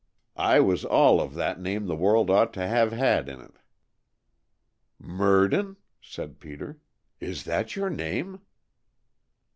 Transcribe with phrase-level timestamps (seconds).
[0.35, 3.53] I was all of that name the world ought to have had in it"
[4.99, 6.79] "Merdin?" said Peter.
[7.19, 8.41] "Is that your name?"